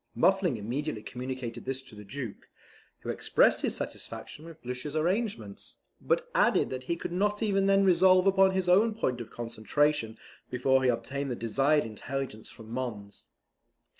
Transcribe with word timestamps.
Muffling 0.15 0.57
immediately 0.57 1.03
communicated 1.03 1.65
this 1.65 1.79
to 1.83 1.93
the 1.93 2.03
Duke, 2.03 2.49
who 3.01 3.09
expressed 3.09 3.61
his 3.61 3.75
satisfaction 3.75 4.45
with 4.45 4.59
Blucher's 4.63 4.95
arrangements, 4.95 5.77
but 6.01 6.27
added 6.33 6.71
that 6.71 6.85
he 6.85 6.95
could 6.95 7.11
not 7.11 7.43
even 7.43 7.67
then 7.67 7.83
resolve 7.85 8.25
upon 8.25 8.49
his 8.49 8.67
own 8.67 8.95
point 8.95 9.21
of 9.21 9.29
concentration 9.29 10.17
before 10.49 10.81
he 10.83 10.89
obtained 10.89 11.29
the 11.29 11.35
desired 11.35 11.85
intelligence 11.85 12.49
from 12.49 12.71
Mons. 12.71 13.27